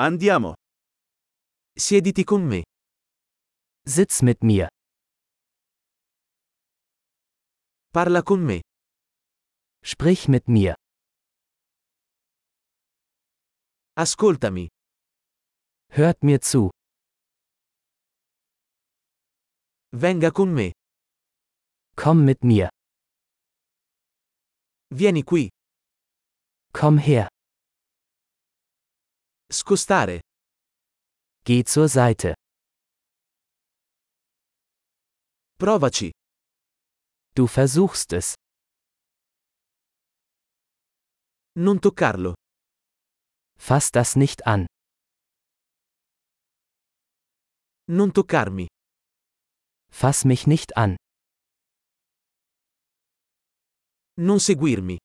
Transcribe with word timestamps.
Andiamo. 0.00 0.54
Siediti 1.76 2.22
con 2.22 2.46
me. 2.46 2.62
Sitz 3.84 4.22
mit 4.22 4.44
mir. 4.44 4.68
Parla 7.92 8.22
con 8.22 8.44
me. 8.44 8.60
Sprich 9.82 10.28
mit 10.28 10.46
mir. 10.46 10.74
Ascoltami. 13.96 14.68
Hört 15.90 16.22
mir 16.22 16.40
zu. 16.42 16.70
Venga 19.90 20.30
con 20.30 20.54
me. 20.54 20.70
Komm 21.96 22.24
mit 22.24 22.44
mir. 22.44 22.68
Vieni 24.90 25.24
qui. 25.24 25.48
Komm 26.72 26.98
her. 26.98 27.28
Scostare. 29.50 30.20
Geh 31.42 31.64
zur 31.64 31.88
Seite. 31.88 32.34
Provaci. 35.58 36.10
Du 37.34 37.46
versuchst 37.46 38.12
es. 38.12 38.34
Non 41.56 41.80
toccarlo. 41.80 42.34
Fass 43.56 43.90
das 43.90 44.16
nicht 44.16 44.46
an. 44.46 44.66
Non 47.86 48.12
toccarmi. 48.12 48.66
Fass 49.90 50.26
mich 50.26 50.46
nicht 50.46 50.76
an. 50.76 50.96
Non 54.16 54.40
seguirmi. 54.40 54.98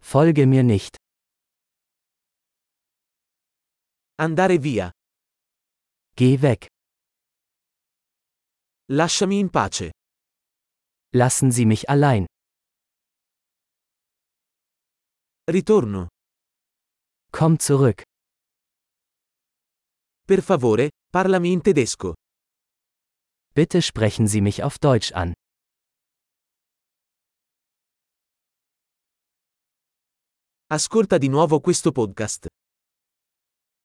Folge 0.00 0.46
mir 0.46 0.62
nicht. 0.62 0.96
Andare 4.20 4.58
via. 4.58 4.90
Geh 6.16 6.40
weg. 6.40 6.66
Lasciami 8.90 9.38
in 9.38 9.48
pace. 9.48 9.90
Lassen 11.14 11.52
Sie 11.52 11.64
mich 11.64 11.88
allein. 11.88 12.26
Ritorno. 15.46 16.08
Komm 17.30 17.60
zurück. 17.60 18.02
Per 20.26 20.42
favore, 20.42 20.88
parlami 21.12 21.52
in 21.52 21.62
tedesco. 21.62 22.14
Bitte 23.54 23.80
sprechen 23.82 24.26
Sie 24.26 24.40
mich 24.40 24.64
auf 24.64 24.80
Deutsch 24.80 25.12
an. 25.12 25.32
Ascolta 30.66 31.18
di 31.18 31.28
nuovo 31.28 31.60
questo 31.60 31.92
podcast. 31.92 32.48